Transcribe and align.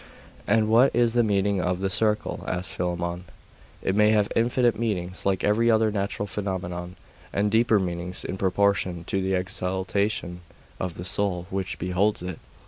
'And 0.47 0.67
what 0.67 0.95
is 0.95 1.13
the 1.13 1.21
meaning 1.23 1.61
of 1.61 1.79
the 1.79 1.91
circle?' 1.91 2.43
asked 2.47 2.71
Philammon. 2.71 3.25
'It 3.83 3.93
may 3.95 4.09
have 4.09 4.31
infinite 4.35 4.75
meanings, 4.75 5.27
like 5.27 5.43
every 5.43 5.69
other 5.69 5.91
natural 5.91 6.25
phenomenon; 6.25 6.95
and 7.31 7.51
deeper 7.51 7.77
meanings 7.77 8.25
in 8.25 8.35
proportion 8.35 9.03
to 9.03 9.21
the 9.21 9.35
exaltation 9.35 10.41
of 10.79 10.95
the 10.95 11.05
soul 11.05 11.45
which 11.51 11.77
beholds 11.77 12.23
it. 12.23 12.39